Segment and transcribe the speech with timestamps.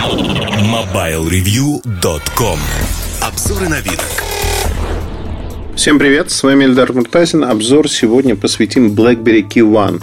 [0.00, 2.58] MobileReview.com
[3.20, 4.29] Обзоры вид.
[5.80, 7.42] Всем привет, с вами Эльдар Муртазин.
[7.42, 10.02] Обзор сегодня посвятим BlackBerry Key One.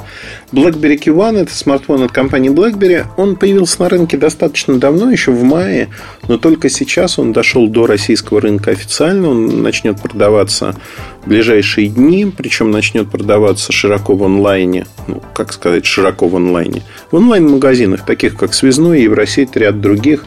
[0.52, 3.06] BlackBerry Key One– это смартфон от компании BlackBerry.
[3.16, 5.90] Он появился на рынке достаточно давно, еще в мае,
[6.28, 9.30] но только сейчас он дошел до российского рынка официально.
[9.30, 10.76] Он начнет продаваться
[11.24, 14.88] в ближайшие дни, причем начнет продаваться широко в онлайне.
[15.06, 16.82] Ну, как сказать, широко в онлайне.
[17.12, 20.26] В онлайн-магазинах, таких как Связной, Евросеть, ряд других.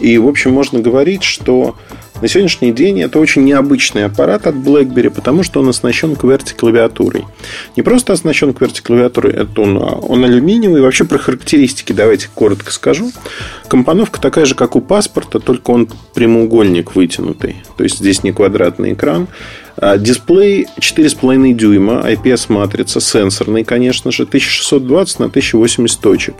[0.00, 1.76] И, в общем, можно говорить, что
[2.22, 7.24] на сегодняшний день это очень необычный аппарат от BlackBerry, потому что он оснащен QWERTY-клавиатурой.
[7.76, 10.80] Не просто оснащен QWERTY-клавиатурой, это он, он алюминиевый.
[10.80, 13.10] Вообще про характеристики давайте коротко скажу.
[13.68, 17.56] Компоновка такая же, как у паспорта, только он прямоугольник вытянутый.
[17.76, 19.26] То есть здесь не квадратный экран.
[19.86, 26.36] А, дисплей 4,5 дюйма, IPS-матрица, сенсорный, конечно же, 1620 на 1080 точек.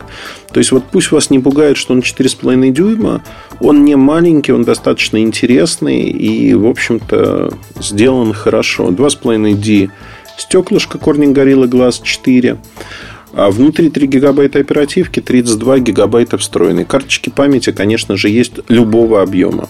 [0.51, 3.23] То есть, вот пусть вас не пугает, что он 4,5 дюйма,
[3.59, 8.89] он не маленький, он достаточно интересный и, в общем-то, сделан хорошо.
[8.89, 9.91] 2,5D
[10.39, 12.57] стеклышко Corning Gorilla Glass 4.
[13.35, 16.85] А внутри 3 гигабайта оперативки, 32 гигабайта встроенной.
[16.85, 19.67] Карточки памяти, конечно же, есть любого объема.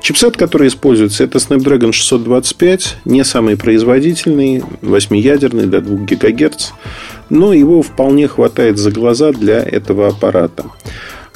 [0.00, 6.70] Чипсет, который используется, это Snapdragon 625, не самый производительный, 8-ядерный до 2 ГГц,
[7.28, 10.66] но его вполне хватает за глаза для этого аппарата.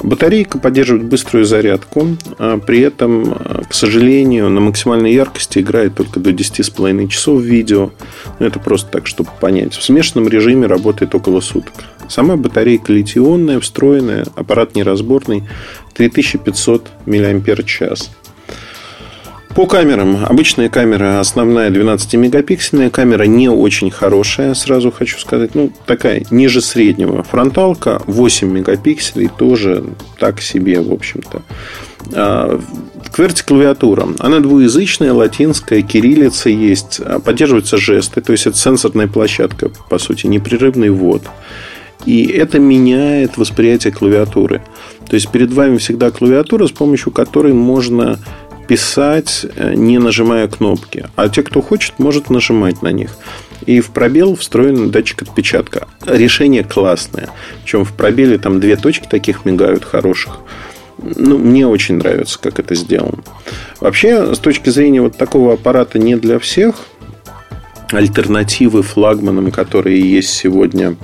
[0.01, 3.35] Батарейка поддерживает быструю зарядку, а при этом,
[3.69, 7.91] к сожалению, на максимальной яркости играет только до 10,5 часов видео.
[8.39, 9.73] Это просто так, чтобы понять.
[9.73, 11.73] В смешанном режиме работает около суток.
[12.09, 15.43] Сама батарейка литионная, встроенная, аппарат неразборный,
[15.93, 17.79] 3500 мАч.
[19.55, 20.25] По камерам.
[20.25, 22.89] Обычная камера основная 12-мегапиксельная.
[22.89, 25.53] Камера не очень хорошая, сразу хочу сказать.
[25.53, 27.21] Ну, такая, ниже среднего.
[27.21, 29.29] Фронталка 8 мегапикселей.
[29.37, 29.83] Тоже
[30.17, 31.43] так себе, в общем-то.
[32.13, 32.59] А,
[33.15, 34.07] QWERTY клавиатура.
[34.17, 36.99] Она двуязычная, латинская, кириллица есть.
[36.99, 38.21] А, поддерживаются жесты.
[38.21, 41.21] То есть, это сенсорная площадка, по сути, непрерывный ввод.
[42.05, 44.61] И это меняет восприятие клавиатуры.
[45.07, 48.19] То есть перед вами всегда клавиатура, с помощью которой можно
[48.67, 51.05] писать, э, не нажимая кнопки.
[51.15, 53.11] А те, кто хочет, может нажимать на них.
[53.65, 55.87] И в пробел встроен датчик отпечатка.
[56.05, 57.29] Решение классное.
[57.63, 60.39] Причем в пробеле там две точки таких мигают хороших.
[60.97, 63.23] Ну, мне очень нравится, как это сделано.
[63.79, 66.75] Вообще, с точки зрения вот такого аппарата не для всех,
[67.91, 70.95] альтернативы флагманам, которые есть сегодня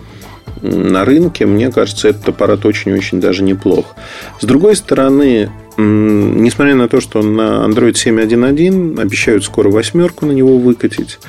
[0.61, 3.95] на рынке, мне кажется, этот аппарат очень-очень даже неплох.
[4.39, 10.57] С другой стороны, несмотря на то, что на Android 7.1.1 обещают скоро восьмерку на него
[10.57, 11.19] выкатить,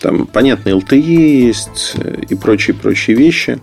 [0.00, 3.58] там, понятно, LTE есть э, и прочие-прочие вещи.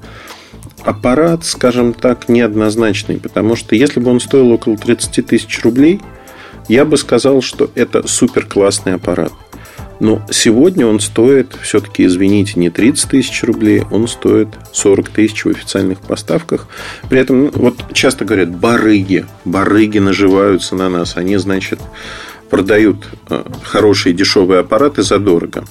[0.84, 6.02] Аппарат, скажем так, неоднозначный, потому что если бы он стоил около 30 тысяч рублей,
[6.68, 9.32] я бы сказал, что это супер классный аппарат.
[10.00, 15.50] Но сегодня он стоит, все-таки, извините, не 30 тысяч рублей, он стоит 40 тысяч в
[15.50, 16.68] официальных поставках.
[17.10, 21.16] При этом, ну, вот часто говорят, барыги, барыги наживаются на нас.
[21.18, 21.80] Они, значит,
[22.50, 25.64] продают э, хорошие дешевые аппараты задорого.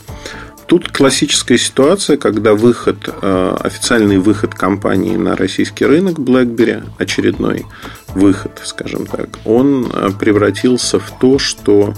[0.66, 7.66] Тут классическая ситуация, когда выход, э, официальный выход компании на российский рынок BlackBerry, очередной
[8.14, 11.94] выход, скажем так, он э, превратился в то, что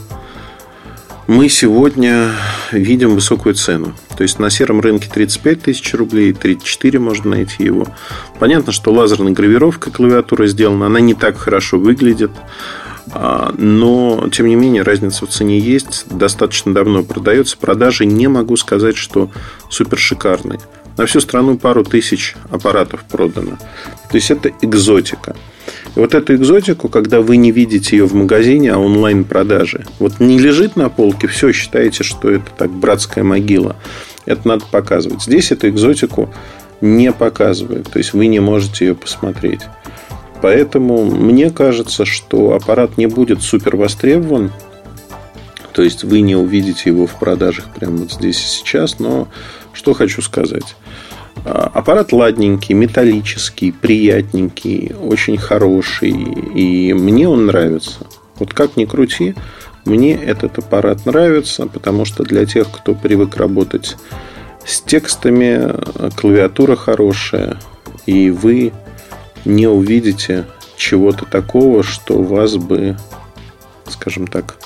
[1.26, 2.30] мы сегодня
[2.70, 3.94] видим высокую цену.
[4.16, 7.86] То есть на сером рынке 35 тысяч рублей, 34 можно найти его.
[8.38, 12.30] Понятно, что лазерная гравировка клавиатуры сделана, она не так хорошо выглядит.
[13.12, 16.06] А, но, тем не менее, разница в цене есть.
[16.10, 17.56] Достаточно давно продается.
[17.58, 19.30] Продажи не могу сказать, что
[19.68, 20.60] супер шикарные.
[20.96, 23.58] На всю страну пару тысяч аппаратов продано.
[24.10, 25.36] То есть это экзотика.
[25.96, 30.38] И вот эту экзотику, когда вы не видите ее в магазине, а онлайн-продажи, вот не
[30.38, 33.76] лежит на полке, все считаете, что это так братская могила.
[34.26, 35.22] Это надо показывать.
[35.22, 36.28] Здесь эту экзотику
[36.82, 37.90] не показывают.
[37.90, 39.62] То есть вы не можете ее посмотреть.
[40.42, 44.52] Поэтому мне кажется, что аппарат не будет супер востребован.
[45.72, 48.98] То есть вы не увидите его в продажах прямо вот здесь и сейчас.
[48.98, 49.28] Но
[49.72, 50.76] что хочу сказать.
[51.44, 56.10] А, аппарат ладненький, металлический, приятненький, очень хороший.
[56.10, 58.06] И мне он нравится.
[58.38, 59.34] Вот как ни крути,
[59.84, 63.96] мне этот аппарат нравится, потому что для тех, кто привык работать
[64.64, 65.74] с текстами,
[66.16, 67.58] клавиатура хорошая,
[68.04, 68.72] и вы
[69.44, 70.44] не увидите
[70.76, 72.96] чего-то такого, что вас бы,
[73.88, 74.56] скажем так,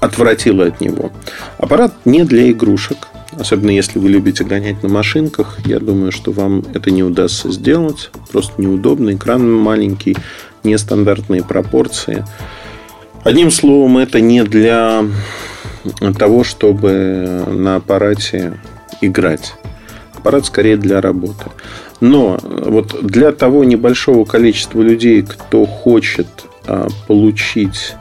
[0.00, 1.10] отвратило от него.
[1.58, 3.08] Аппарат не для игрушек.
[3.38, 8.10] Особенно если вы любите гонять на машинках, я думаю, что вам это не удастся сделать.
[8.30, 9.14] Просто неудобно.
[9.14, 10.16] Экран маленький,
[10.62, 12.24] нестандартные пропорции.
[13.22, 15.04] Одним словом, это не для
[16.18, 18.58] того, чтобы на аппарате
[19.00, 19.54] играть.
[20.14, 21.46] Аппарат скорее для работы.
[22.00, 26.26] Но вот для того небольшого количества людей, кто хочет
[26.66, 27.94] а, получить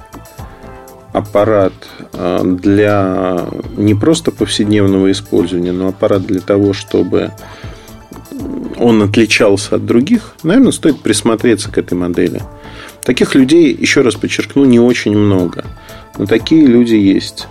[1.13, 1.74] аппарат
[2.12, 3.45] а, для
[3.77, 7.31] не просто повседневного использования, но аппарат для того, чтобы
[8.77, 12.42] он отличался от других, наверное, стоит присмотреться к этой модели.
[13.04, 15.65] Таких людей, еще раз подчеркну, не очень много.
[16.18, 17.48] Но такие люди есть.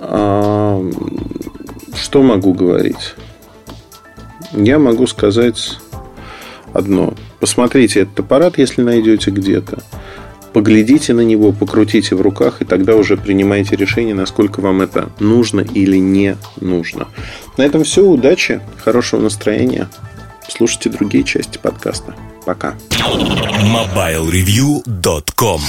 [0.00, 0.84] А,
[1.94, 3.14] что могу говорить?
[4.52, 5.78] Я могу сказать
[6.72, 7.14] одно.
[7.38, 9.82] Посмотрите этот аппарат, если найдете где-то.
[10.56, 15.60] Поглядите на него, покрутите в руках, и тогда уже принимайте решение, насколько вам это нужно
[15.60, 17.08] или не нужно.
[17.58, 18.02] На этом все.
[18.02, 19.90] Удачи, хорошего настроения.
[20.48, 22.14] Слушайте другие части подкаста.
[22.46, 22.74] Пока.
[22.90, 25.60] MobileReview.com